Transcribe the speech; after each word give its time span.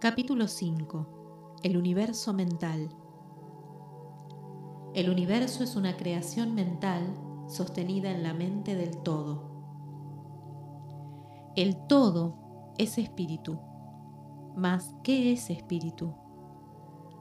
Capítulo 0.00 0.46
5. 0.46 1.58
El 1.64 1.76
universo 1.76 2.32
mental. 2.32 2.88
El 4.94 5.10
universo 5.10 5.64
es 5.64 5.74
una 5.74 5.96
creación 5.96 6.54
mental 6.54 7.02
sostenida 7.48 8.12
en 8.12 8.22
la 8.22 8.32
mente 8.32 8.76
del 8.76 8.98
todo. 8.98 9.50
El 11.56 11.76
todo 11.88 12.36
es 12.78 12.96
espíritu. 12.96 13.58
Mas, 14.54 14.94
¿qué 15.02 15.32
es 15.32 15.50
espíritu? 15.50 16.14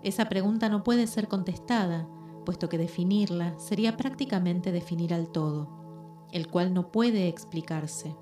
Esa 0.03 0.25
pregunta 0.29 0.69
no 0.69 0.83
puede 0.83 1.07
ser 1.07 1.27
contestada, 1.27 2.07
puesto 2.45 2.69
que 2.69 2.77
definirla 2.77 3.57
sería 3.57 3.97
prácticamente 3.97 4.71
definir 4.71 5.15
al 5.15 5.29
todo, 5.29 6.27
el 6.31 6.47
cual 6.47 6.75
no 6.75 6.91
puede 6.91 7.27
explicarse. 7.27 8.15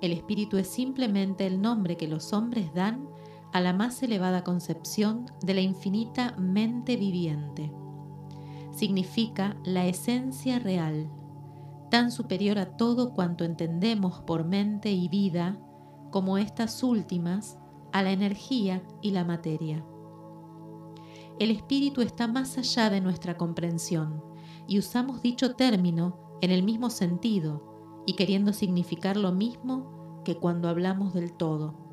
El 0.00 0.12
espíritu 0.12 0.56
es 0.56 0.68
simplemente 0.68 1.48
el 1.48 1.60
nombre 1.60 1.96
que 1.96 2.06
los 2.06 2.32
hombres 2.32 2.72
dan 2.72 3.08
a 3.56 3.60
la 3.62 3.72
más 3.72 4.02
elevada 4.02 4.44
concepción 4.44 5.24
de 5.40 5.54
la 5.54 5.62
infinita 5.62 6.34
mente 6.36 6.98
viviente. 6.98 7.72
Significa 8.70 9.56
la 9.64 9.86
esencia 9.86 10.58
real, 10.58 11.10
tan 11.90 12.12
superior 12.12 12.58
a 12.58 12.76
todo 12.76 13.14
cuanto 13.14 13.44
entendemos 13.44 14.20
por 14.20 14.44
mente 14.44 14.92
y 14.92 15.08
vida, 15.08 15.58
como 16.10 16.36
estas 16.36 16.82
últimas, 16.82 17.58
a 17.94 18.02
la 18.02 18.10
energía 18.10 18.82
y 19.00 19.12
la 19.12 19.24
materia. 19.24 19.82
El 21.38 21.50
espíritu 21.50 22.02
está 22.02 22.28
más 22.28 22.58
allá 22.58 22.90
de 22.90 23.00
nuestra 23.00 23.38
comprensión 23.38 24.22
y 24.68 24.78
usamos 24.78 25.22
dicho 25.22 25.54
término 25.54 26.36
en 26.42 26.50
el 26.50 26.62
mismo 26.62 26.90
sentido 26.90 28.02
y 28.04 28.16
queriendo 28.16 28.52
significar 28.52 29.16
lo 29.16 29.32
mismo 29.32 30.20
que 30.26 30.36
cuando 30.36 30.68
hablamos 30.68 31.14
del 31.14 31.32
todo. 31.32 31.85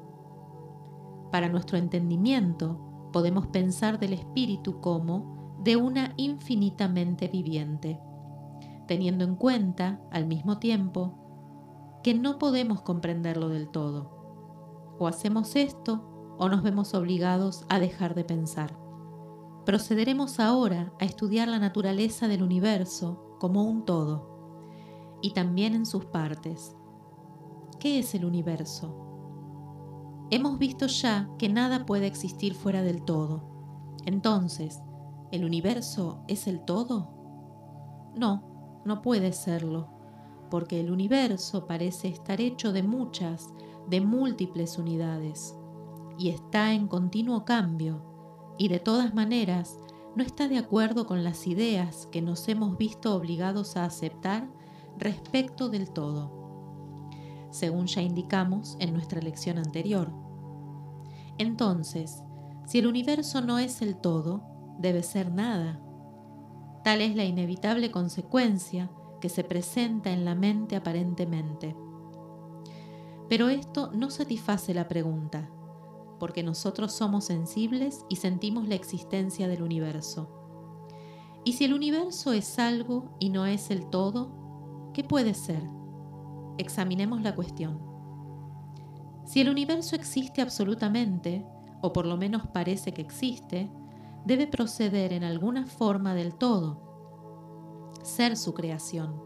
Para 1.33 1.49
nuestro 1.49 1.79
entendimiento, 1.79 3.09
podemos 3.11 3.47
pensar 3.47 3.97
del 3.97 4.13
espíritu 4.13 4.79
como 4.81 5.57
de 5.63 5.77
una 5.77 6.13
infinitamente 6.15 7.27
viviente, 7.27 7.99
teniendo 8.85 9.23
en 9.23 9.35
cuenta, 9.35 9.99
al 10.11 10.27
mismo 10.27 10.59
tiempo, 10.59 11.97
que 12.03 12.13
no 12.13 12.37
podemos 12.37 12.83
comprenderlo 12.83 13.49
del 13.49 13.69
todo. 13.69 14.95
O 14.99 15.07
hacemos 15.07 15.55
esto 15.55 16.35
o 16.37 16.49
nos 16.49 16.61
vemos 16.61 16.93
obligados 16.93 17.65
a 17.67 17.79
dejar 17.79 18.13
de 18.13 18.25
pensar. 18.25 18.77
Procederemos 19.65 20.39
ahora 20.39 20.93
a 20.99 21.05
estudiar 21.05 21.47
la 21.47 21.57
naturaleza 21.57 22.27
del 22.27 22.43
universo 22.43 23.37
como 23.39 23.63
un 23.63 23.85
todo 23.85 25.17
y 25.23 25.31
también 25.31 25.73
en 25.73 25.87
sus 25.87 26.05
partes. 26.05 26.75
¿Qué 27.79 27.97
es 27.97 28.13
el 28.13 28.23
universo? 28.23 29.02
Hemos 30.33 30.57
visto 30.57 30.87
ya 30.87 31.29
que 31.37 31.47
nada 31.47 31.85
puede 31.85 32.07
existir 32.07 32.55
fuera 32.55 32.81
del 32.81 33.03
todo. 33.03 33.43
Entonces, 34.03 34.81
¿el 35.31 35.45
universo 35.45 36.23
es 36.27 36.47
el 36.47 36.61
todo? 36.65 38.11
No, 38.17 38.81
no 38.83 39.03
puede 39.03 39.31
serlo, 39.31 39.91
porque 40.49 40.79
el 40.79 40.89
universo 40.89 41.67
parece 41.67 42.07
estar 42.07 42.41
hecho 42.41 42.73
de 42.73 42.81
muchas, 42.81 43.53
de 43.87 44.01
múltiples 44.01 44.79
unidades, 44.79 45.55
y 46.17 46.29
está 46.29 46.73
en 46.73 46.87
continuo 46.87 47.45
cambio, 47.45 48.03
y 48.57 48.69
de 48.69 48.79
todas 48.79 49.13
maneras 49.13 49.77
no 50.15 50.23
está 50.23 50.47
de 50.47 50.57
acuerdo 50.57 51.05
con 51.05 51.23
las 51.23 51.45
ideas 51.45 52.07
que 52.11 52.23
nos 52.23 52.47
hemos 52.47 52.75
visto 52.79 53.15
obligados 53.15 53.77
a 53.77 53.85
aceptar 53.85 54.49
respecto 54.97 55.69
del 55.69 55.91
todo 55.91 56.41
según 57.53 57.85
ya 57.85 58.01
indicamos 58.01 58.75
en 58.79 58.93
nuestra 58.93 59.21
lección 59.21 59.59
anterior. 59.59 60.22
Entonces, 61.37 62.23
si 62.65 62.79
el 62.79 62.87
universo 62.87 63.41
no 63.41 63.59
es 63.59 63.81
el 63.81 63.97
todo, 63.97 64.43
debe 64.79 65.03
ser 65.03 65.31
nada. 65.31 65.81
Tal 66.83 67.01
es 67.01 67.15
la 67.15 67.23
inevitable 67.23 67.91
consecuencia 67.91 68.91
que 69.21 69.29
se 69.29 69.43
presenta 69.43 70.11
en 70.11 70.25
la 70.25 70.35
mente 70.35 70.75
aparentemente. 70.75 71.75
Pero 73.29 73.49
esto 73.49 73.89
no 73.93 74.09
satisface 74.09 74.73
la 74.73 74.87
pregunta, 74.87 75.49
porque 76.19 76.43
nosotros 76.43 76.91
somos 76.91 77.25
sensibles 77.25 78.05
y 78.09 78.17
sentimos 78.17 78.67
la 78.67 78.75
existencia 78.75 79.47
del 79.47 79.63
universo. 79.63 80.29
Y 81.45 81.53
si 81.53 81.65
el 81.65 81.73
universo 81.73 82.33
es 82.33 82.59
algo 82.59 83.15
y 83.19 83.29
no 83.29 83.45
es 83.45 83.71
el 83.71 83.89
todo, 83.89 84.91
¿qué 84.93 85.03
puede 85.03 85.33
ser? 85.33 85.63
Examinemos 86.57 87.21
la 87.21 87.35
cuestión. 87.35 87.92
Si 89.25 89.41
el 89.41 89.49
universo 89.49 89.95
existe 89.95 90.41
absolutamente, 90.41 91.45
o 91.81 91.93
por 91.93 92.05
lo 92.05 92.17
menos 92.17 92.47
parece 92.47 92.93
que 92.93 93.01
existe, 93.01 93.71
debe 94.25 94.47
proceder 94.47 95.13
en 95.13 95.23
alguna 95.23 95.65
forma 95.65 96.13
del 96.13 96.35
todo, 96.35 97.99
ser 98.03 98.37
su 98.37 98.53
creación. 98.53 99.21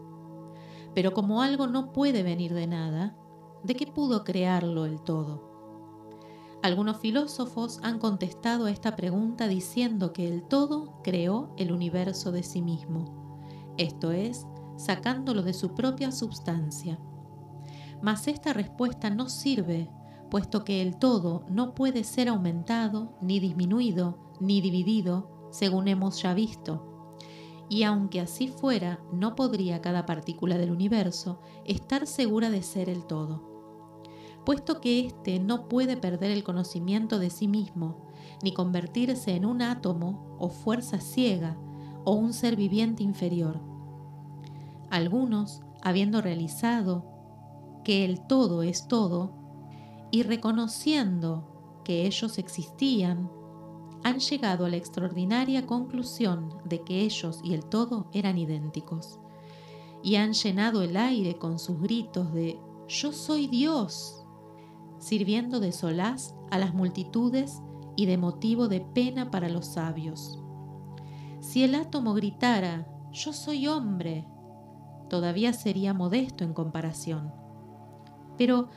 Pero 0.94 1.12
como 1.12 1.42
algo 1.42 1.66
no 1.66 1.92
puede 1.92 2.22
venir 2.22 2.54
de 2.54 2.66
nada, 2.66 3.16
¿de 3.62 3.74
qué 3.74 3.86
pudo 3.86 4.24
crearlo 4.24 4.86
el 4.86 5.00
todo? 5.02 5.48
Algunos 6.62 6.98
filósofos 6.98 7.78
han 7.84 8.00
contestado 8.00 8.66
a 8.66 8.70
esta 8.70 8.96
pregunta 8.96 9.46
diciendo 9.46 10.12
que 10.12 10.26
el 10.26 10.42
todo 10.42 11.00
creó 11.04 11.54
el 11.56 11.70
universo 11.70 12.32
de 12.32 12.42
sí 12.42 12.62
mismo, 12.62 13.38
esto 13.76 14.10
es, 14.10 14.46
sacándolo 14.76 15.42
de 15.42 15.52
su 15.52 15.74
propia 15.74 16.10
substancia. 16.10 16.98
Mas 18.02 18.28
esta 18.28 18.52
respuesta 18.52 19.10
no 19.10 19.28
sirve, 19.28 19.90
puesto 20.30 20.64
que 20.64 20.82
el 20.82 20.96
todo 20.96 21.44
no 21.48 21.74
puede 21.74 22.04
ser 22.04 22.28
aumentado, 22.28 23.16
ni 23.20 23.40
disminuido, 23.40 24.18
ni 24.40 24.60
dividido, 24.60 25.48
según 25.50 25.88
hemos 25.88 26.22
ya 26.22 26.34
visto. 26.34 27.14
Y 27.68 27.82
aunque 27.82 28.20
así 28.20 28.48
fuera, 28.48 29.00
no 29.12 29.34
podría 29.34 29.82
cada 29.82 30.06
partícula 30.06 30.56
del 30.58 30.70
universo 30.70 31.40
estar 31.64 32.06
segura 32.06 32.50
de 32.50 32.62
ser 32.62 32.88
el 32.88 33.04
todo. 33.04 33.46
Puesto 34.44 34.80
que 34.80 35.00
éste 35.00 35.40
no 35.40 35.68
puede 35.68 35.96
perder 35.96 36.30
el 36.30 36.44
conocimiento 36.44 37.18
de 37.18 37.28
sí 37.28 37.48
mismo, 37.48 38.08
ni 38.42 38.54
convertirse 38.54 39.34
en 39.34 39.44
un 39.44 39.60
átomo 39.60 40.36
o 40.38 40.48
fuerza 40.48 41.00
ciega 41.00 41.58
o 42.04 42.12
un 42.12 42.32
ser 42.32 42.56
viviente 42.56 43.02
inferior. 43.02 43.60
Algunos, 44.88 45.60
habiendo 45.82 46.22
realizado 46.22 47.17
que 47.88 48.04
el 48.04 48.20
todo 48.20 48.62
es 48.62 48.86
todo, 48.86 49.32
y 50.10 50.22
reconociendo 50.22 51.80
que 51.86 52.04
ellos 52.04 52.36
existían, 52.36 53.30
han 54.04 54.18
llegado 54.18 54.66
a 54.66 54.68
la 54.68 54.76
extraordinaria 54.76 55.64
conclusión 55.64 56.52
de 56.66 56.82
que 56.82 57.00
ellos 57.00 57.40
y 57.42 57.54
el 57.54 57.64
todo 57.64 58.10
eran 58.12 58.36
idénticos, 58.36 59.20
y 60.02 60.16
han 60.16 60.34
llenado 60.34 60.82
el 60.82 60.98
aire 60.98 61.38
con 61.38 61.58
sus 61.58 61.80
gritos 61.80 62.30
de 62.34 62.60
Yo 62.88 63.14
soy 63.14 63.46
Dios, 63.46 64.22
sirviendo 64.98 65.58
de 65.58 65.72
solaz 65.72 66.34
a 66.50 66.58
las 66.58 66.74
multitudes 66.74 67.62
y 67.96 68.04
de 68.04 68.18
motivo 68.18 68.68
de 68.68 68.82
pena 68.82 69.30
para 69.30 69.48
los 69.48 69.64
sabios. 69.64 70.38
Si 71.40 71.64
el 71.64 71.74
átomo 71.74 72.12
gritara 72.12 72.86
Yo 73.12 73.32
soy 73.32 73.66
hombre, 73.66 74.28
todavía 75.08 75.54
sería 75.54 75.94
modesto 75.94 76.44
en 76.44 76.52
comparación 76.52 77.47
pero, 78.38 78.68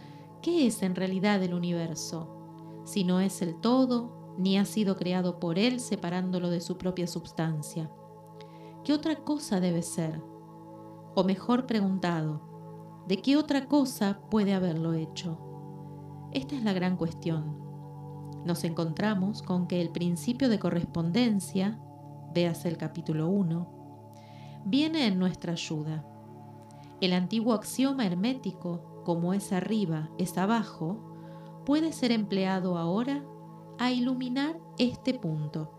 ¿qué 0.42 0.68
es 0.68 0.82
en 0.82 0.96
realidad 0.96 1.42
el 1.44 1.54
universo? 1.54 2.82
Si 2.84 3.04
no 3.04 3.20
es 3.22 3.42
el 3.42 3.56
todo, 3.62 4.36
ni 4.38 4.58
ha 4.58 4.66
sido 4.66 4.98
creado 4.98 5.40
por 5.40 5.60
él 5.60 5.80
separándolo 5.80 6.50
de 6.50 6.62
su 6.62 6.78
propia 6.78 7.08
substancia. 7.08 7.92
¿Qué 8.84 8.94
otra 8.94 9.16
cosa 9.18 9.60
debe 9.60 9.84
ser? 9.84 10.22
O 11.16 11.24
mejor 11.24 11.68
preguntado, 11.68 13.04
¿de 13.08 13.18
qué 13.18 13.38
otra 13.38 13.68
cosa 13.68 14.20
puede 14.30 14.54
haberlo 14.54 14.94
hecho? 14.94 15.38
Esta 16.32 16.56
es 16.56 16.64
la 16.64 16.74
gran 16.74 16.98
cuestión. 16.98 17.60
Nos 18.46 18.64
encontramos 18.64 19.44
con 19.44 19.68
que 19.68 19.82
el 19.82 19.90
principio 19.90 20.50
de 20.50 20.58
correspondencia, 20.58 21.80
véase 22.34 22.70
el 22.70 22.78
capítulo 22.78 23.28
1, 23.28 24.62
viene 24.66 25.06
en 25.06 25.20
nuestra 25.20 25.52
ayuda. 25.54 26.06
El 27.02 27.14
antiguo 27.14 27.54
axioma 27.54 28.06
hermético 28.06 28.91
como 29.04 29.34
es 29.34 29.52
arriba, 29.52 30.10
es 30.18 30.38
abajo, 30.38 31.64
puede 31.66 31.94
ser 31.94 32.12
empleado 32.12 32.78
ahora 32.78 33.24
a 33.78 33.92
iluminar 33.92 34.60
este 34.78 35.14
punto. 35.14 35.72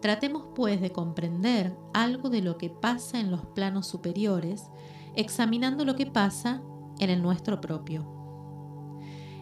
Tratemos 0.00 0.46
pues 0.54 0.80
de 0.80 0.92
comprender 0.92 1.76
algo 1.92 2.30
de 2.30 2.40
lo 2.40 2.56
que 2.56 2.70
pasa 2.70 3.20
en 3.20 3.30
los 3.30 3.44
planos 3.46 3.86
superiores, 3.86 4.70
examinando 5.14 5.84
lo 5.84 5.94
que 5.94 6.06
pasa 6.06 6.62
en 6.98 7.10
el 7.10 7.22
nuestro 7.22 7.60
propio. 7.60 8.06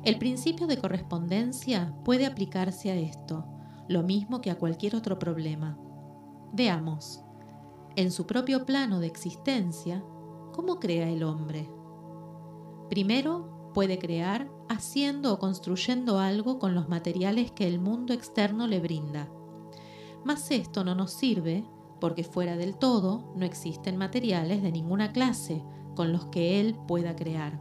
El 0.04 0.18
principio 0.18 0.66
de 0.66 0.78
correspondencia 0.78 1.94
puede 2.04 2.26
aplicarse 2.26 2.90
a 2.90 2.94
esto, 2.94 3.44
lo 3.88 4.02
mismo 4.02 4.40
que 4.40 4.50
a 4.50 4.58
cualquier 4.58 4.96
otro 4.96 5.18
problema. 5.18 5.78
Veamos, 6.52 7.22
en 7.96 8.10
su 8.10 8.26
propio 8.26 8.64
plano 8.64 9.00
de 9.00 9.06
existencia, 9.06 10.04
¿cómo 10.52 10.78
crea 10.78 11.08
el 11.08 11.22
hombre? 11.24 11.68
Primero, 12.88 13.70
puede 13.74 13.98
crear 13.98 14.50
haciendo 14.68 15.32
o 15.32 15.38
construyendo 15.38 16.18
algo 16.18 16.58
con 16.58 16.74
los 16.74 16.88
materiales 16.88 17.52
que 17.52 17.66
el 17.66 17.80
mundo 17.80 18.12
externo 18.12 18.66
le 18.66 18.80
brinda. 18.80 19.28
Mas 20.24 20.50
esto 20.50 20.84
no 20.84 20.94
nos 20.94 21.12
sirve 21.12 21.64
porque 22.00 22.24
fuera 22.24 22.56
del 22.56 22.76
todo 22.76 23.32
no 23.36 23.44
existen 23.44 23.96
materiales 23.96 24.62
de 24.62 24.72
ninguna 24.72 25.12
clase 25.12 25.64
con 25.94 26.12
los 26.12 26.26
que 26.26 26.60
él 26.60 26.76
pueda 26.86 27.16
crear. 27.16 27.60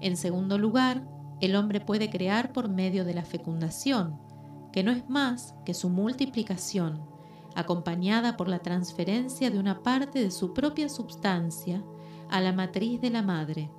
En 0.00 0.16
segundo 0.16 0.58
lugar, 0.58 1.08
el 1.40 1.56
hombre 1.56 1.80
puede 1.80 2.10
crear 2.10 2.52
por 2.52 2.68
medio 2.68 3.04
de 3.04 3.14
la 3.14 3.24
fecundación, 3.24 4.20
que 4.72 4.82
no 4.82 4.90
es 4.90 5.08
más 5.08 5.54
que 5.64 5.74
su 5.74 5.88
multiplicación, 5.88 7.04
acompañada 7.54 8.36
por 8.36 8.48
la 8.48 8.60
transferencia 8.60 9.50
de 9.50 9.58
una 9.58 9.82
parte 9.82 10.22
de 10.22 10.30
su 10.30 10.54
propia 10.54 10.88
substancia 10.88 11.84
a 12.30 12.40
la 12.40 12.52
matriz 12.52 13.00
de 13.00 13.10
la 13.10 13.22
madre. 13.22 13.70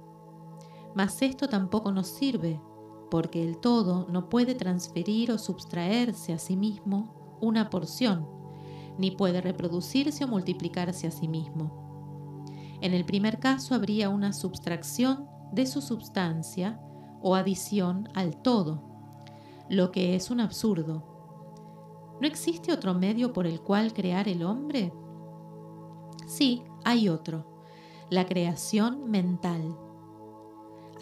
Mas 0.95 1.21
esto 1.21 1.47
tampoco 1.47 1.91
nos 1.91 2.07
sirve, 2.07 2.61
porque 3.09 3.43
el 3.43 3.57
todo 3.57 4.07
no 4.09 4.29
puede 4.29 4.55
transferir 4.55 5.31
o 5.31 5.37
subtraerse 5.37 6.33
a 6.33 6.39
sí 6.39 6.55
mismo 6.55 7.37
una 7.41 7.69
porción, 7.69 8.27
ni 8.97 9.11
puede 9.11 9.41
reproducirse 9.41 10.23
o 10.23 10.27
multiplicarse 10.27 11.07
a 11.07 11.11
sí 11.11 11.27
mismo. 11.27 11.83
En 12.81 12.93
el 12.93 13.05
primer 13.05 13.39
caso 13.39 13.75
habría 13.75 14.09
una 14.09 14.33
subtracción 14.33 15.27
de 15.51 15.65
su 15.65 15.81
substancia 15.81 16.81
o 17.21 17.35
adición 17.35 18.09
al 18.13 18.41
todo, 18.41 18.83
lo 19.69 19.91
que 19.91 20.15
es 20.15 20.29
un 20.29 20.41
absurdo. 20.41 22.17
¿No 22.19 22.27
existe 22.27 22.71
otro 22.71 22.93
medio 22.93 23.33
por 23.33 23.47
el 23.47 23.61
cual 23.61 23.93
crear 23.93 24.27
el 24.27 24.43
hombre? 24.43 24.93
Sí, 26.27 26.63
hay 26.83 27.09
otro, 27.09 27.45
la 28.09 28.25
creación 28.25 29.09
mental. 29.09 29.77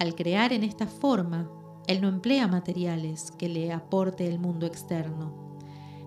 Al 0.02 0.16
crear 0.16 0.52
en 0.52 0.64
esta 0.64 0.88
forma, 0.88 1.48
él 1.86 2.02
no 2.02 2.10
emplea 2.10 2.48
materiales 2.48 3.30
que 3.30 3.48
le 3.48 3.72
aporte 3.72 4.28
el 4.28 4.40
mundo 4.40 4.66
externo 4.66 5.42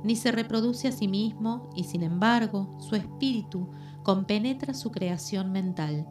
ni 0.05 0.17
se 0.17 0.31
reproduce 0.31 0.87
a 0.87 0.93
sí 0.93 1.09
mismo 1.09 1.71
y 1.75 1.85
sin 1.85 2.03
embargo 2.03 2.77
su 2.79 2.95
espíritu 2.95 3.71
compenetra 4.05 4.75
su 4.75 4.93
creación 4.93 5.51
mental. 5.51 6.07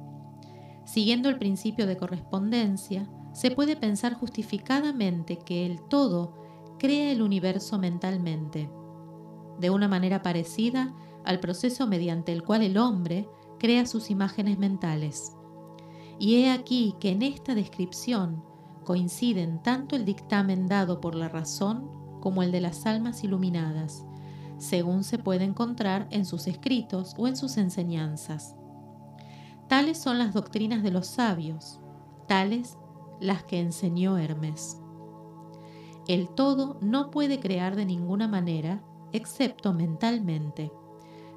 Siguiendo 0.83 1.29
el 1.29 1.37
principio 1.37 1.85
de 1.85 1.95
correspondencia, 1.95 3.07
se 3.33 3.51
puede 3.51 3.75
pensar 3.77 4.15
justificadamente 4.15 5.37
que 5.37 5.65
el 5.65 5.79
todo 5.83 6.33
crea 6.79 7.11
el 7.11 7.21
universo 7.21 7.77
mentalmente, 7.77 8.69
de 9.59 9.69
una 9.69 9.87
manera 9.87 10.23
parecida 10.23 10.93
al 11.23 11.39
proceso 11.39 11.87
mediante 11.87 12.33
el 12.33 12.43
cual 12.43 12.63
el 12.63 12.77
hombre 12.77 13.29
crea 13.59 13.85
sus 13.85 14.09
imágenes 14.09 14.57
mentales. 14.57 15.33
Y 16.19 16.35
he 16.35 16.51
aquí 16.51 16.95
que 16.99 17.09
en 17.09 17.21
esta 17.21 17.55
descripción 17.55 18.43
coinciden 18.83 19.61
tanto 19.61 19.95
el 19.95 20.05
dictamen 20.05 20.67
dado 20.67 21.01
por 21.01 21.15
la 21.15 21.29
razón 21.29 21.89
como 22.19 22.43
el 22.43 22.51
de 22.51 22.61
las 22.61 22.85
almas 22.85 23.23
iluminadas, 23.23 24.05
según 24.57 25.03
se 25.03 25.17
puede 25.17 25.43
encontrar 25.43 26.07
en 26.11 26.25
sus 26.25 26.47
escritos 26.47 27.15
o 27.17 27.27
en 27.27 27.35
sus 27.35 27.57
enseñanzas. 27.57 28.55
Tales 29.67 29.97
son 29.97 30.19
las 30.19 30.33
doctrinas 30.33 30.83
de 30.83 30.91
los 30.91 31.07
sabios, 31.07 31.79
tales 32.27 32.77
las 33.19 33.43
que 33.43 33.59
enseñó 33.59 34.17
Hermes. 34.17 34.79
El 36.07 36.29
todo 36.29 36.77
no 36.81 37.11
puede 37.11 37.39
crear 37.39 37.75
de 37.75 37.85
ninguna 37.85 38.27
manera, 38.27 38.83
excepto 39.13 39.73
mentalmente, 39.73 40.71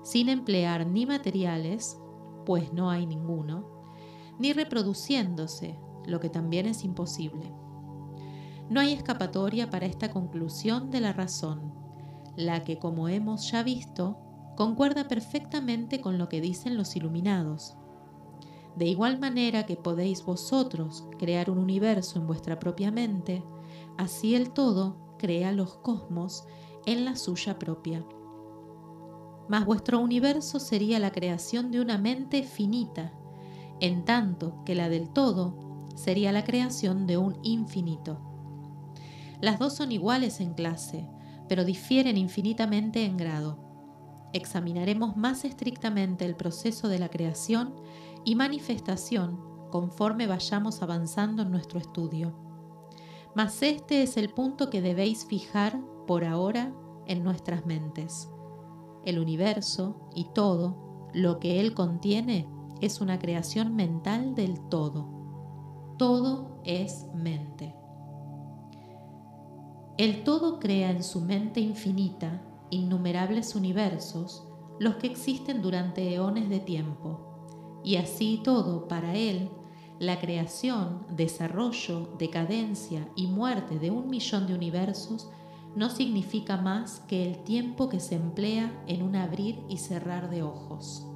sin 0.03 0.29
emplear 0.29 0.87
ni 0.87 1.07
materiales, 1.07 2.01
pues 2.45 2.73
no 2.73 2.91
hay 2.91 3.07
ninguno, 3.07 3.76
ni 4.39 4.53
reproduciéndose, 4.53 5.79
lo 6.05 6.21
que 6.21 6.31
también 6.31 6.67
es 6.67 6.85
imposible. 6.85 7.53
No 8.69 8.81
hay 8.81 8.93
escapatoria 8.93 9.71
para 9.71 9.87
esta 9.87 10.11
conclusión 10.11 10.91
de 10.91 11.01
la 11.01 11.13
razón, 11.13 11.73
la 12.37 12.65
que, 12.65 12.79
como 12.79 13.09
hemos 13.09 13.51
ya 13.51 13.63
visto, 13.63 14.19
concuerda 14.57 15.07
perfectamente 15.07 16.01
con 16.01 16.19
lo 16.19 16.29
que 16.29 16.41
dicen 16.41 16.77
los 16.77 16.97
iluminados. 16.97 17.77
De 18.75 18.87
igual 18.87 19.19
manera 19.19 19.65
que 19.65 19.77
podéis 19.77 20.25
vosotros 20.25 21.07
crear 21.19 21.51
un 21.51 21.59
universo 21.59 22.19
en 22.19 22.27
vuestra 22.27 22.59
propia 22.59 22.91
mente, 22.91 23.43
así 23.97 24.35
el 24.35 24.53
todo 24.53 25.15
crea 25.19 25.53
los 25.53 25.77
cosmos 25.79 26.45
en 26.85 27.05
la 27.05 27.17
suya 27.17 27.59
propia. 27.59 28.05
Mas 29.49 29.65
vuestro 29.65 30.01
universo 30.01 30.59
sería 30.59 30.99
la 30.99 31.13
creación 31.13 31.71
de 31.71 31.81
una 31.81 31.99
mente 31.99 32.43
finita, 32.43 33.13
en 33.81 34.05
tanto 34.05 34.63
que 34.65 34.75
la 34.75 34.89
del 34.89 35.11
todo 35.11 35.87
sería 35.95 36.33
la 36.33 36.45
creación 36.45 37.07
de 37.07 37.17
un 37.17 37.39
infinito. 37.43 38.21
Las 39.41 39.59
dos 39.59 39.75
son 39.75 39.93
iguales 39.93 40.41
en 40.41 40.55
clase, 40.55 41.09
pero 41.49 41.65
difieren 41.65 42.17
infinitamente 42.17 43.05
en 43.05 43.17
grado. 43.17 43.59
Examinaremos 44.33 45.17
más 45.17 45.45
estrictamente 45.45 46.25
el 46.25 46.37
proceso 46.37 46.89
de 46.89 46.99
la 46.99 47.09
creación 47.09 47.75
y 48.25 48.35
manifestación 48.35 49.41
conforme 49.71 50.27
vayamos 50.27 50.83
avanzando 50.83 51.43
en 51.43 51.51
nuestro 51.51 51.79
estudio. 51.79 52.35
Mas 53.35 53.63
este 53.63 54.03
es 54.03 54.17
el 54.17 54.31
punto 54.31 54.71
que 54.71 54.81
debéis 54.81 55.27
fijar 55.27 55.79
por 56.07 56.25
ahora 56.25 56.73
en 57.07 57.23
nuestras 57.23 57.67
mentes. 57.67 58.31
El 59.05 59.19
universo 59.19 60.09
y 60.15 60.27
todo 60.35 61.09
lo 61.13 61.39
que 61.39 61.61
él 61.61 61.75
contiene 61.75 62.49
es 62.81 63.01
una 63.01 63.19
creación 63.19 63.75
mental 63.77 64.35
del 64.35 64.61
todo. 64.69 65.95
Todo 65.99 66.61
es 66.65 67.07
mente. 67.15 67.75
El 69.99 70.25
todo 70.25 70.61
crea 70.61 70.91
en 70.91 71.03
su 71.03 71.21
mente 71.23 71.61
infinita 71.61 72.43
innumerables 72.71 73.55
universos, 73.55 74.47
los 74.79 74.97
que 74.97 75.07
existen 75.07 75.63
durante 75.63 76.15
eones 76.15 76.51
de 76.51 76.61
tiempo, 76.61 77.81
y 77.83 77.97
así 77.97 78.41
todo 78.45 78.89
para 78.89 79.15
él, 79.15 79.49
la 79.99 80.21
creación, 80.21 81.07
desarrollo, 81.17 82.15
decadencia 82.19 83.09
y 83.17 83.29
muerte 83.29 83.79
de 83.79 83.91
un 83.91 84.09
millón 84.11 84.47
de 84.47 84.55
universos 84.55 85.31
no 85.75 85.89
significa 85.89 86.57
más 86.57 87.01
que 87.01 87.25
el 87.27 87.45
tiempo 87.45 87.89
que 87.89 88.01
se 88.01 88.17
emplea 88.17 88.73
en 88.87 89.03
un 89.03 89.17
abrir 89.17 89.63
y 89.69 89.79
cerrar 89.79 90.29
de 90.29 90.43
ojos. 90.43 91.07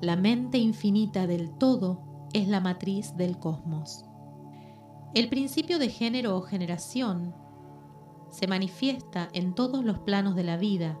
La 0.00 0.16
mente 0.16 0.56
infinita 0.56 1.26
del 1.26 1.50
todo 1.50 2.00
es 2.32 2.48
la 2.48 2.60
matriz 2.60 3.16
del 3.18 3.38
cosmos. 3.38 4.06
El 5.12 5.28
principio 5.28 5.78
de 5.78 5.90
género 5.90 6.38
o 6.38 6.40
generación 6.40 7.34
se 8.30 8.46
manifiesta 8.46 9.28
en 9.34 9.54
todos 9.54 9.84
los 9.84 9.98
planos 9.98 10.36
de 10.36 10.44
la 10.44 10.56
vida, 10.56 10.98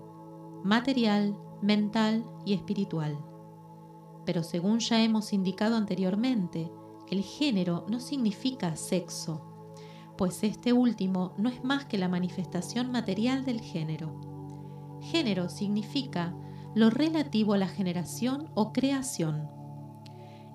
material, 0.64 1.34
mental 1.62 2.26
y 2.44 2.52
espiritual. 2.52 3.16
Pero 4.26 4.42
según 4.42 4.80
ya 4.80 5.02
hemos 5.02 5.32
indicado 5.32 5.76
anteriormente, 5.76 6.70
el 7.08 7.22
género 7.22 7.86
no 7.88 8.00
significa 8.00 8.76
sexo, 8.76 9.46
pues 10.18 10.44
este 10.44 10.74
último 10.74 11.32
no 11.38 11.48
es 11.48 11.64
más 11.64 11.86
que 11.86 11.96
la 11.96 12.10
manifestación 12.10 12.92
material 12.92 13.46
del 13.46 13.62
género. 13.62 14.98
Género 15.00 15.48
significa 15.48 16.34
lo 16.74 16.90
relativo 16.90 17.54
a 17.54 17.58
la 17.58 17.68
generación 17.68 18.50
o 18.54 18.72
creación. 18.72 19.48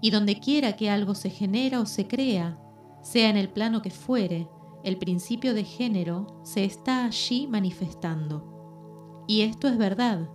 Y 0.02 0.12
donde 0.12 0.40
quiera 0.40 0.76
que 0.76 0.90
algo 0.90 1.16
se 1.16 1.30
genera 1.30 1.80
o 1.80 1.86
se 1.86 2.08
crea, 2.08 2.60
sea 3.02 3.30
en 3.30 3.38
el 3.38 3.50
plano 3.50 3.82
que 3.82 3.92
fuere, 3.92 4.48
el 4.84 4.98
principio 4.98 5.54
de 5.54 5.64
género 5.64 6.28
se 6.44 6.64
está 6.64 7.06
allí 7.06 7.48
manifestando. 7.48 9.24
Y 9.28 9.42
esto 9.42 9.68
es 9.68 9.78
verdad, 9.78 10.30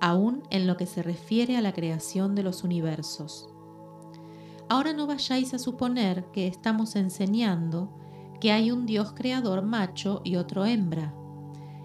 aún 0.00 0.42
en 0.50 0.66
lo 0.66 0.76
que 0.76 0.86
se 0.86 1.02
refiere 1.02 1.56
a 1.56 1.60
la 1.60 1.72
creación 1.72 2.34
de 2.34 2.42
los 2.42 2.64
universos. 2.64 3.48
Ahora 4.68 4.92
no 4.92 5.06
vayáis 5.06 5.52
a 5.52 5.58
suponer 5.58 6.24
que 6.32 6.46
estamos 6.46 6.96
enseñando 6.96 7.98
que 8.40 8.52
hay 8.52 8.70
un 8.70 8.86
Dios 8.86 9.12
creador 9.12 9.62
macho 9.62 10.22
y 10.24 10.36
otro 10.36 10.64
hembra. 10.64 11.14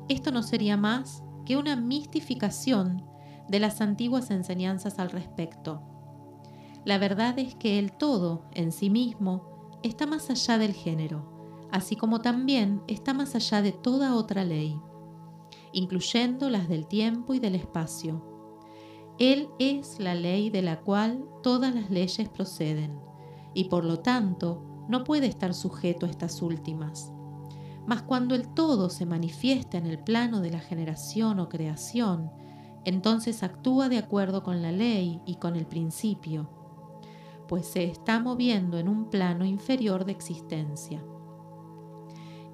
Esto 0.07 0.31
no 0.31 0.43
sería 0.43 0.77
más 0.77 1.23
que 1.45 1.57
una 1.57 1.75
mistificación 1.75 3.03
de 3.47 3.59
las 3.59 3.81
antiguas 3.81 4.31
enseñanzas 4.31 4.99
al 4.99 5.11
respecto. 5.11 5.81
La 6.83 6.97
verdad 6.97 7.39
es 7.39 7.55
que 7.55 7.79
el 7.79 7.91
todo 7.91 8.45
en 8.53 8.71
sí 8.71 8.89
mismo 8.89 9.79
está 9.83 10.05
más 10.05 10.29
allá 10.29 10.57
del 10.57 10.73
género, 10.73 11.67
así 11.71 11.95
como 11.95 12.21
también 12.21 12.81
está 12.87 13.13
más 13.13 13.35
allá 13.35 13.61
de 13.61 13.71
toda 13.71 14.15
otra 14.15 14.45
ley, 14.45 14.79
incluyendo 15.73 16.49
las 16.49 16.69
del 16.69 16.87
tiempo 16.87 17.33
y 17.33 17.39
del 17.39 17.55
espacio. 17.55 18.23
Él 19.17 19.49
es 19.59 19.99
la 19.99 20.13
ley 20.13 20.49
de 20.49 20.61
la 20.61 20.81
cual 20.81 21.25
todas 21.41 21.73
las 21.73 21.89
leyes 21.89 22.29
proceden, 22.29 22.99
y 23.53 23.65
por 23.65 23.85
lo 23.85 23.99
tanto 23.99 24.61
no 24.89 25.03
puede 25.03 25.27
estar 25.27 25.53
sujeto 25.53 26.05
a 26.05 26.09
estas 26.09 26.41
últimas. 26.41 27.11
Mas 27.87 28.01
cuando 28.01 28.35
el 28.35 28.47
todo 28.53 28.89
se 28.89 29.05
manifiesta 29.05 29.77
en 29.77 29.85
el 29.85 29.99
plano 29.99 30.41
de 30.41 30.51
la 30.51 30.59
generación 30.59 31.39
o 31.39 31.49
creación, 31.49 32.31
entonces 32.85 33.43
actúa 33.43 33.89
de 33.89 33.97
acuerdo 33.97 34.43
con 34.43 34.61
la 34.61 34.71
ley 34.71 35.19
y 35.25 35.35
con 35.35 35.55
el 35.55 35.65
principio, 35.65 36.49
pues 37.47 37.67
se 37.67 37.83
está 37.83 38.19
moviendo 38.19 38.77
en 38.77 38.87
un 38.87 39.09
plano 39.09 39.45
inferior 39.45 40.05
de 40.05 40.11
existencia. 40.11 41.03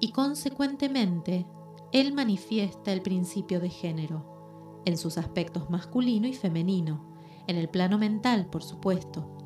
Y 0.00 0.10
consecuentemente, 0.10 1.46
él 1.92 2.12
manifiesta 2.12 2.92
el 2.92 3.02
principio 3.02 3.60
de 3.60 3.68
género, 3.68 4.80
en 4.84 4.96
sus 4.96 5.18
aspectos 5.18 5.70
masculino 5.70 6.26
y 6.26 6.32
femenino, 6.32 7.06
en 7.46 7.56
el 7.56 7.68
plano 7.68 7.98
mental, 7.98 8.46
por 8.46 8.62
supuesto. 8.62 9.38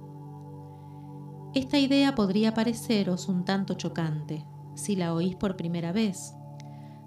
Esta 1.54 1.78
idea 1.78 2.14
podría 2.14 2.54
pareceros 2.54 3.28
un 3.28 3.44
tanto 3.44 3.74
chocante 3.74 4.46
si 4.74 4.94
la 4.94 5.14
oís 5.14 5.34
por 5.34 5.56
primera 5.56 5.90
vez, 5.90 6.35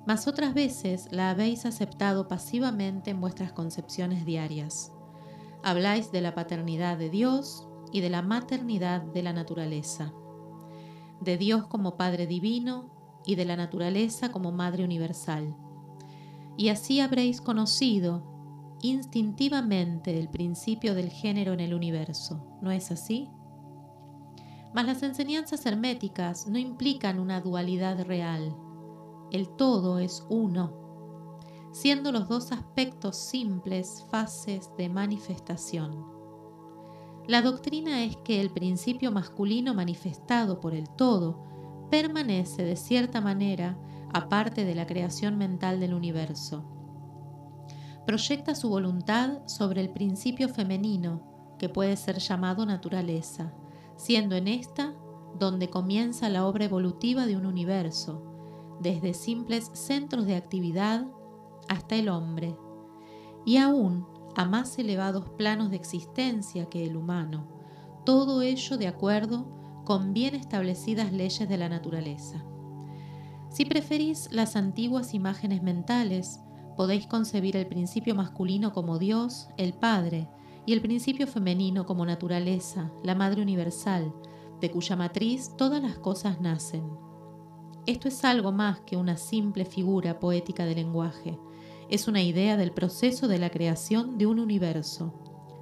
mas 0.10 0.26
otras 0.26 0.56
veces 0.56 1.08
la 1.12 1.30
habéis 1.30 1.68
aceptado 1.68 2.28
pasivamente 2.28 3.12
en 3.12 3.22
vuestras 3.22 3.52
concepciones 3.52 4.26
diarias. 4.26 4.92
Habláis 5.62 6.12
de 6.12 6.20
la 6.20 6.34
paternidad 6.34 6.98
de 6.98 7.12
Dios 7.12 7.68
y 7.92 8.02
de 8.02 8.10
la 8.10 8.24
maternidad 8.24 9.04
de 9.04 9.22
la 9.22 9.34
naturaleza, 9.34 10.12
de 11.22 11.38
Dios 11.38 11.68
como 11.68 11.96
Padre 11.96 12.26
Divino 12.26 12.90
y 13.24 13.36
de 13.36 13.46
la 13.46 13.56
naturaleza 13.56 14.32
como 14.32 14.52
Madre 14.52 14.84
Universal. 14.84 15.56
Y 16.58 16.70
así 16.70 17.02
habréis 17.02 17.40
conocido 17.40 18.24
instintivamente 18.82 20.18
el 20.18 20.28
principio 20.28 20.96
del 20.96 21.12
género 21.12 21.54
en 21.54 21.60
el 21.60 21.76
universo, 21.76 22.58
¿no 22.64 22.72
es 22.72 22.90
así? 22.90 23.30
Mas 24.74 24.88
las 24.88 25.04
enseñanzas 25.04 25.68
herméticas 25.68 26.48
no 26.48 26.58
implican 26.58 27.20
una 27.20 27.42
dualidad 27.42 28.04
real. 28.06 28.56
El 29.32 29.50
todo 29.50 30.00
es 30.00 30.26
uno, 30.30 30.74
siendo 31.72 32.12
los 32.12 32.28
dos 32.28 32.52
aspectos 32.52 33.16
simples 33.16 34.06
fases 34.10 34.72
de 34.78 34.90
manifestación. 34.90 36.06
La 37.28 37.44
doctrina 37.44 38.04
es 38.04 38.18
que 38.18 38.42
el 38.42 38.50
principio 38.50 39.12
masculino 39.12 39.76
manifestado 39.76 40.60
por 40.60 40.74
el 40.74 40.90
todo 40.90 41.88
permanece 41.92 42.64
de 42.64 42.76
cierta 42.76 43.22
manera 43.22 43.78
aparte 44.12 44.66
de 44.66 44.74
la 44.74 44.88
creación 44.88 45.38
mental 45.38 45.80
del 45.80 45.94
universo. 45.94 46.66
Proyecta 48.08 48.56
su 48.56 48.70
voluntad 48.70 49.46
sobre 49.46 49.82
el 49.82 49.92
principio 49.92 50.50
femenino, 50.50 51.56
que 51.60 51.70
puede 51.70 51.96
ser 51.98 52.18
llamado 52.18 52.66
naturaleza, 52.66 53.54
siendo 53.96 54.36
en 54.36 54.48
esta 54.48 54.96
donde 55.38 55.70
comienza 55.70 56.30
la 56.30 56.48
obra 56.48 56.66
evolutiva 56.66 57.28
de 57.28 57.38
un 57.38 57.46
universo, 57.46 58.29
desde 58.80 59.14
simples 59.14 59.70
centros 59.74 60.26
de 60.26 60.36
actividad 60.36 61.06
hasta 61.68 61.96
el 61.96 62.10
hombre, 62.10 62.56
y 63.46 63.58
aún 63.58 64.06
a 64.36 64.46
más 64.46 64.78
elevados 64.80 65.30
planos 65.30 65.70
de 65.70 65.76
existencia 65.76 66.70
que 66.70 66.86
el 66.86 66.96
humano, 66.96 67.48
todo 68.06 68.42
ello 68.42 68.78
de 68.78 68.88
acuerdo 68.88 69.48
con 69.86 70.14
bien 70.14 70.36
establecidas 70.36 71.12
leyes 71.12 71.48
de 71.48 71.58
la 71.58 71.70
naturaleza. 71.70 72.44
Si 73.50 73.66
preferís 73.66 74.30
las 74.32 74.56
antiguas 74.56 75.14
imágenes 75.14 75.64
mentales, 75.64 76.40
podéis 76.78 77.08
concebir 77.08 77.58
el 77.58 77.68
principio 77.68 78.16
masculino 78.16 78.72
como 78.72 79.00
Dios, 79.00 79.50
el 79.58 79.74
Padre, 79.74 80.30
y 80.66 80.74
el 80.74 80.82
principio 80.82 81.26
femenino 81.26 81.86
como 81.86 82.06
naturaleza, 82.06 82.92
la 83.04 83.16
Madre 83.16 83.42
Universal, 83.42 84.14
de 84.62 84.70
cuya 84.70 84.96
matriz 84.96 85.56
todas 85.58 85.82
las 85.82 85.98
cosas 85.98 86.40
nacen. 86.42 87.09
Esto 87.90 88.08
es 88.08 88.24
algo 88.24 88.52
más 88.52 88.82
que 88.82 88.98
una 88.98 89.18
simple 89.18 89.66
figura 89.66 90.20
poética 90.20 90.64
de 90.64 90.76
lenguaje, 90.76 91.40
es 91.90 92.08
una 92.08 92.22
idea 92.22 92.56
del 92.56 92.72
proceso 92.72 93.28
de 93.28 93.40
la 93.40 93.50
creación 93.50 94.20
de 94.20 94.28
un 94.28 94.40
universo. 94.40 95.12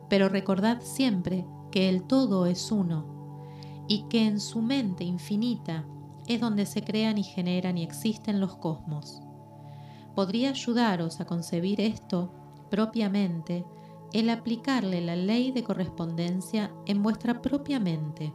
Pero 0.09 0.27
recordad 0.27 0.81
siempre 0.81 1.45
que 1.71 1.87
el 1.87 2.03
todo 2.03 2.45
es 2.45 2.69
uno 2.69 3.45
y 3.87 4.09
que 4.09 4.25
en 4.25 4.41
su 4.41 4.61
mente 4.61 5.05
infinita 5.05 5.85
es 6.27 6.41
donde 6.41 6.65
se 6.65 6.83
crean 6.83 7.17
y 7.17 7.23
generan 7.23 7.77
y 7.77 7.83
existen 7.83 8.41
los 8.41 8.57
cosmos. 8.57 9.21
Podría 10.13 10.49
ayudaros 10.49 11.21
a 11.21 11.25
concebir 11.25 11.79
esto 11.79 12.33
propiamente 12.69 13.63
el 14.11 14.29
aplicarle 14.29 14.99
la 14.99 15.15
ley 15.15 15.53
de 15.53 15.63
correspondencia 15.63 16.73
en 16.87 17.01
vuestra 17.03 17.41
propia 17.41 17.79
mente. 17.79 18.33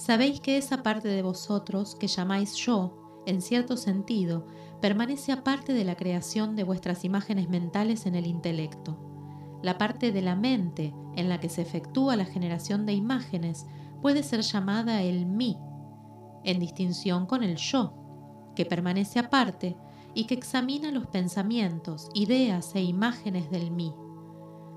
Sabéis 0.00 0.40
que 0.40 0.56
esa 0.56 0.82
parte 0.82 1.08
de 1.08 1.20
vosotros 1.20 1.94
que 1.94 2.06
llamáis 2.06 2.54
yo, 2.54 3.22
en 3.26 3.42
cierto 3.42 3.76
sentido, 3.76 4.46
permanece 4.80 5.30
aparte 5.30 5.74
de 5.74 5.84
la 5.84 5.94
creación 5.94 6.56
de 6.56 6.64
vuestras 6.64 7.04
imágenes 7.04 7.50
mentales 7.50 8.06
en 8.06 8.14
el 8.14 8.26
intelecto. 8.26 8.98
La 9.62 9.76
parte 9.76 10.10
de 10.10 10.22
la 10.22 10.36
mente 10.36 10.94
en 11.16 11.28
la 11.28 11.38
que 11.38 11.50
se 11.50 11.60
efectúa 11.60 12.16
la 12.16 12.24
generación 12.24 12.86
de 12.86 12.94
imágenes 12.94 13.66
puede 14.00 14.22
ser 14.22 14.40
llamada 14.40 15.02
el 15.02 15.26
mí, 15.26 15.58
en 16.44 16.60
distinción 16.60 17.26
con 17.26 17.42
el 17.42 17.56
yo, 17.56 17.92
que 18.56 18.64
permanece 18.64 19.18
aparte 19.18 19.76
y 20.14 20.24
que 20.24 20.32
examina 20.32 20.92
los 20.92 21.08
pensamientos, 21.08 22.08
ideas 22.14 22.74
e 22.74 22.80
imágenes 22.80 23.50
del 23.50 23.70
mí. 23.70 23.94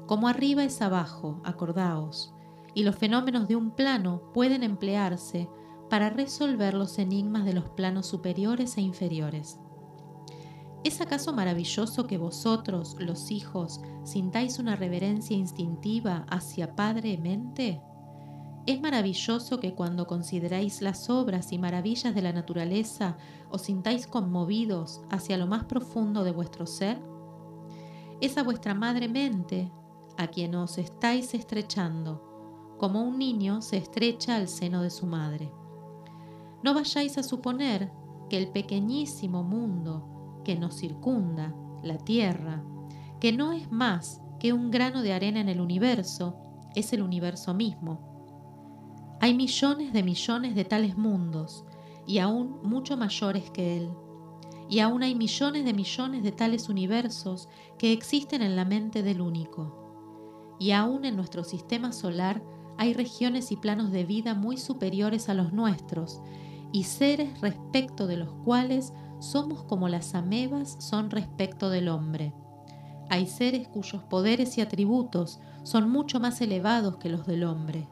Como 0.06 0.28
arriba 0.28 0.66
es 0.66 0.82
abajo, 0.82 1.40
acordaos, 1.46 2.33
y 2.74 2.84
los 2.84 2.96
fenómenos 2.96 3.48
de 3.48 3.56
un 3.56 3.72
plano 3.72 4.32
pueden 4.34 4.64
emplearse 4.64 5.50
para 5.90 6.10
resolver 6.10 6.74
los 6.74 6.98
enigmas 6.98 7.46
de 7.46 7.54
los 7.54 7.70
planos 7.70 8.08
superiores 8.08 8.78
e 8.78 8.82
inferiores. 8.82 9.60
¿Es 10.84 11.00
acaso 11.00 11.32
maravilloso 11.32 12.08
que 12.08 12.18
vosotros, 12.18 12.98
los 13.00 13.32
hijos, 13.32 13.80
sintáis 14.04 14.60
una 14.60 14.76
reverencia 14.76 15.38
instintiva 15.38 16.26
hacia 16.30 16.76
Padre-mente? 16.76 17.82
¿Es 18.66 18.82
maravilloso 18.82 19.60
que 19.60 19.76
cuando 19.76 20.08
consideráis 20.08 20.82
las 20.82 21.10
obras 21.10 21.52
y 21.52 21.58
maravillas 21.58 22.16
de 22.16 22.22
la 22.22 22.34
naturaleza 22.34 23.18
os 23.50 23.62
sintáis 23.62 24.08
conmovidos 24.08 25.02
hacia 25.10 25.38
lo 25.38 25.48
más 25.48 25.66
profundo 25.66 26.24
de 26.24 26.32
vuestro 26.32 26.66
ser? 26.66 27.00
Es 28.20 28.38
a 28.38 28.44
vuestra 28.44 28.74
madre 28.74 29.08
mente 29.08 29.72
a 30.18 30.28
quien 30.28 30.56
os 30.56 30.78
estáis 30.78 31.34
estrechando, 31.34 32.33
como 32.84 33.02
un 33.02 33.18
niño 33.18 33.62
se 33.62 33.78
estrecha 33.78 34.36
al 34.36 34.50
seno 34.50 34.82
de 34.82 34.90
su 34.90 35.06
madre. 35.06 35.50
No 36.64 36.74
vayáis 36.74 37.18
a 37.18 37.24
suponer 37.24 37.94
que 38.30 38.38
el 38.38 38.50
pequeñísimo 38.50 39.42
mundo 39.42 40.42
que 40.44 40.58
nos 40.58 40.76
circunda, 40.76 41.56
la 41.82 41.98
Tierra, 41.98 42.62
que 43.22 43.32
no 43.32 43.54
es 43.54 43.72
más 43.72 44.22
que 44.38 44.52
un 44.52 44.70
grano 44.70 45.02
de 45.02 45.14
arena 45.14 45.40
en 45.40 45.48
el 45.48 45.62
universo, 45.62 46.36
es 46.76 46.92
el 46.92 47.02
universo 47.02 47.54
mismo. 47.54 49.16
Hay 49.22 49.34
millones 49.34 49.94
de 49.94 50.04
millones 50.04 50.54
de 50.54 50.66
tales 50.66 50.98
mundos, 50.98 51.64
y 52.06 52.18
aún 52.18 52.60
mucho 52.64 52.98
mayores 52.98 53.50
que 53.50 53.78
él. 53.78 53.92
Y 54.70 54.80
aún 54.80 55.04
hay 55.04 55.16
millones 55.16 55.64
de 55.64 55.72
millones 55.72 56.22
de 56.22 56.34
tales 56.34 56.68
universos 56.68 57.48
que 57.78 57.94
existen 57.94 58.42
en 58.42 58.58
la 58.58 58.66
mente 58.66 59.04
del 59.04 59.22
único. 59.22 60.58
Y 60.60 60.72
aún 60.72 61.06
en 61.06 61.16
nuestro 61.16 61.46
sistema 61.46 61.94
solar 61.94 62.44
hay 62.78 62.94
regiones 62.94 63.52
y 63.52 63.58
planos 63.58 63.92
de 63.92 64.04
vida 64.04 64.34
muy 64.34 64.58
superiores 64.58 65.30
a 65.30 65.34
los 65.34 65.54
nuestros, 65.54 66.22
y 66.72 66.86
seres 66.86 67.40
respecto 67.40 68.08
de 68.08 68.18
los 68.18 68.34
cuales 68.44 68.94
somos 69.20 69.64
como 69.64 69.88
las 69.88 70.16
amebas 70.16 70.76
son 70.80 71.10
respecto 71.12 71.70
del 71.70 71.88
hombre. 71.88 72.34
Hay 73.10 73.28
seres 73.28 73.68
cuyos 73.68 74.04
poderes 74.04 74.58
y 74.58 74.62
atributos 74.62 75.40
son 75.64 75.90
mucho 75.90 76.20
más 76.20 76.42
elevados 76.42 76.98
que 76.98 77.10
los 77.10 77.26
del 77.26 77.44
hombre, 77.44 77.88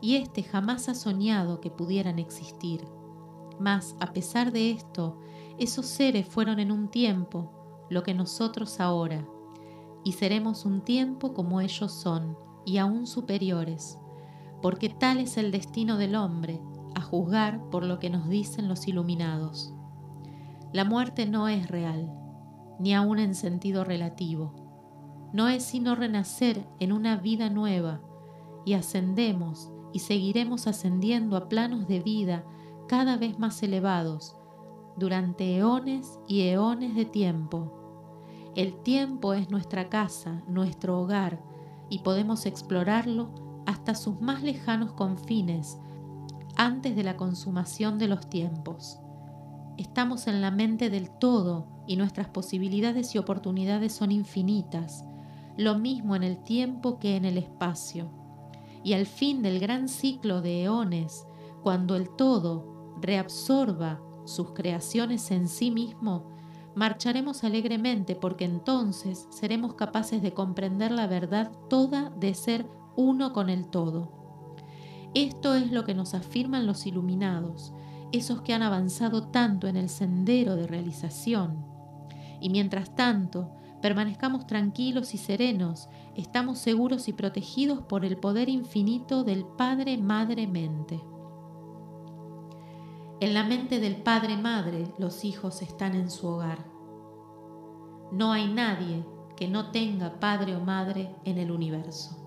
y 0.00 0.16
éste 0.16 0.42
jamás 0.42 0.88
ha 0.88 0.94
soñado 0.94 1.60
que 1.60 1.70
pudieran 1.70 2.18
existir. 2.18 2.84
Mas, 3.60 3.94
a 4.00 4.12
pesar 4.12 4.52
de 4.52 4.70
esto, 4.70 5.18
esos 5.58 5.86
seres 5.86 6.26
fueron 6.26 6.58
en 6.58 6.72
un 6.72 6.88
tiempo 6.88 7.52
lo 7.90 8.02
que 8.02 8.14
nosotros 8.14 8.80
ahora, 8.80 9.26
y 10.02 10.12
seremos 10.12 10.64
un 10.64 10.82
tiempo 10.82 11.34
como 11.34 11.60
ellos 11.60 11.92
son, 11.92 12.36
y 12.64 12.78
aún 12.78 13.06
superiores, 13.06 13.98
porque 14.64 14.88
tal 14.88 15.18
es 15.18 15.36
el 15.36 15.50
destino 15.50 15.98
del 15.98 16.14
hombre, 16.14 16.58
a 16.94 17.02
juzgar 17.02 17.68
por 17.68 17.84
lo 17.84 17.98
que 17.98 18.08
nos 18.08 18.30
dicen 18.30 18.66
los 18.66 18.88
iluminados. 18.88 19.74
La 20.72 20.86
muerte 20.86 21.26
no 21.26 21.48
es 21.48 21.68
real, 21.68 22.10
ni 22.78 22.94
aún 22.94 23.18
en 23.18 23.34
sentido 23.34 23.84
relativo. 23.84 24.54
No 25.34 25.48
es 25.50 25.64
sino 25.64 25.94
renacer 25.94 26.66
en 26.80 26.92
una 26.92 27.16
vida 27.16 27.50
nueva 27.50 28.00
y 28.64 28.72
ascendemos 28.72 29.70
y 29.92 29.98
seguiremos 29.98 30.66
ascendiendo 30.66 31.36
a 31.36 31.50
planos 31.50 31.86
de 31.86 32.00
vida 32.00 32.46
cada 32.88 33.18
vez 33.18 33.38
más 33.38 33.62
elevados 33.62 34.34
durante 34.96 35.58
eones 35.58 36.18
y 36.26 36.40
eones 36.48 36.94
de 36.94 37.04
tiempo. 37.04 38.50
El 38.56 38.80
tiempo 38.80 39.34
es 39.34 39.50
nuestra 39.50 39.90
casa, 39.90 40.42
nuestro 40.48 41.02
hogar, 41.02 41.44
y 41.90 41.98
podemos 41.98 42.46
explorarlo 42.46 43.43
hasta 43.66 43.94
sus 43.94 44.20
más 44.20 44.42
lejanos 44.42 44.92
confines 44.92 45.78
antes 46.56 46.94
de 46.96 47.02
la 47.02 47.16
consumación 47.16 47.98
de 47.98 48.08
los 48.08 48.28
tiempos. 48.28 48.98
Estamos 49.76 50.26
en 50.26 50.40
la 50.40 50.50
mente 50.50 50.90
del 50.90 51.10
todo 51.10 51.66
y 51.86 51.96
nuestras 51.96 52.28
posibilidades 52.28 53.14
y 53.14 53.18
oportunidades 53.18 53.92
son 53.92 54.12
infinitas, 54.12 55.04
lo 55.56 55.78
mismo 55.78 56.16
en 56.16 56.22
el 56.22 56.42
tiempo 56.42 56.98
que 56.98 57.16
en 57.16 57.24
el 57.24 57.38
espacio. 57.38 58.10
y 58.84 58.92
al 58.92 59.06
fin 59.06 59.40
del 59.40 59.60
gran 59.60 59.88
ciclo 59.88 60.42
de 60.42 60.64
eones, 60.64 61.26
cuando 61.62 61.96
el 61.96 62.10
todo 62.10 62.94
reabsorba 63.00 63.98
sus 64.26 64.50
creaciones 64.50 65.30
en 65.30 65.48
sí 65.48 65.70
mismo, 65.70 66.28
marcharemos 66.74 67.44
alegremente 67.44 68.14
porque 68.14 68.44
entonces 68.44 69.26
seremos 69.30 69.74
capaces 69.74 70.20
de 70.20 70.34
comprender 70.34 70.90
la 70.90 71.06
verdad 71.06 71.50
toda 71.70 72.10
de 72.10 72.34
ser 72.34 72.66
uno 72.96 73.32
con 73.32 73.50
el 73.50 73.66
todo. 73.68 74.24
Esto 75.14 75.54
es 75.54 75.70
lo 75.70 75.84
que 75.84 75.94
nos 75.94 76.14
afirman 76.14 76.66
los 76.66 76.86
iluminados, 76.86 77.72
esos 78.12 78.42
que 78.42 78.54
han 78.54 78.62
avanzado 78.62 79.28
tanto 79.28 79.66
en 79.68 79.76
el 79.76 79.88
sendero 79.88 80.56
de 80.56 80.66
realización. 80.66 81.64
Y 82.40 82.50
mientras 82.50 82.94
tanto, 82.94 83.52
permanezcamos 83.80 84.46
tranquilos 84.46 85.14
y 85.14 85.18
serenos, 85.18 85.88
estamos 86.14 86.58
seguros 86.58 87.08
y 87.08 87.12
protegidos 87.12 87.82
por 87.82 88.04
el 88.04 88.16
poder 88.16 88.48
infinito 88.48 89.24
del 89.24 89.44
Padre 89.44 89.98
Madre 89.98 90.46
Mente. 90.46 91.00
En 93.20 93.34
la 93.34 93.44
mente 93.44 93.78
del 93.80 93.96
Padre 93.96 94.36
Madre 94.36 94.92
los 94.98 95.24
hijos 95.24 95.62
están 95.62 95.94
en 95.94 96.10
su 96.10 96.26
hogar. 96.26 96.66
No 98.10 98.32
hay 98.32 98.52
nadie 98.52 99.04
que 99.36 99.48
no 99.48 99.70
tenga 99.70 100.20
padre 100.20 100.56
o 100.56 100.60
madre 100.60 101.14
en 101.24 101.38
el 101.38 101.50
universo. 101.50 102.23